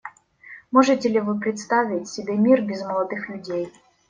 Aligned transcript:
Можете 0.71 1.09
ли 1.09 1.19
вы 1.19 1.37
представить 1.39 2.07
себе 2.07 2.35
мир 2.35 2.63
без 2.63 2.81
молодых 2.81 3.29
людей? 3.29 3.71